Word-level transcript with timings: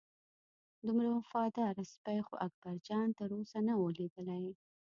دومره 0.85 1.09
وفاداره 1.17 1.83
سپی 1.93 2.19
خو 2.25 2.33
اکبرجان 2.47 3.07
تر 3.17 3.29
اوسه 3.37 3.59
نه 3.67 3.73
و 3.79 3.83
لیدلی. 3.97 4.51